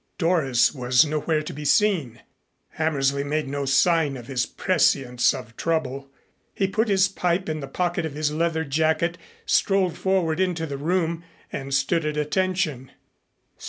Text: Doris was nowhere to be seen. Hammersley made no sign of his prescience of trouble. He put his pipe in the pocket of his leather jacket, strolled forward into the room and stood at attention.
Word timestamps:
Doris 0.17 0.73
was 0.73 1.05
nowhere 1.05 1.43
to 1.43 1.53
be 1.53 1.63
seen. 1.63 2.21
Hammersley 2.69 3.23
made 3.23 3.47
no 3.47 3.65
sign 3.65 4.17
of 4.17 4.25
his 4.25 4.47
prescience 4.47 5.31
of 5.31 5.55
trouble. 5.55 6.09
He 6.55 6.65
put 6.65 6.87
his 6.87 7.07
pipe 7.07 7.47
in 7.47 7.59
the 7.59 7.67
pocket 7.67 8.03
of 8.03 8.15
his 8.15 8.31
leather 8.31 8.63
jacket, 8.63 9.19
strolled 9.45 9.95
forward 9.95 10.39
into 10.39 10.65
the 10.65 10.79
room 10.79 11.23
and 11.53 11.71
stood 11.71 12.03
at 12.03 12.17
attention. 12.17 12.89